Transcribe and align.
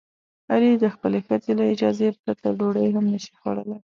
علي 0.51 0.71
د 0.83 0.85
خپلې 0.95 1.19
ښځې 1.27 1.51
له 1.59 1.65
اجازې 1.73 2.07
پرته 2.23 2.47
ډوډۍ 2.57 2.87
هم 2.95 3.05
نشي 3.13 3.33
خوړلی. 3.39 3.79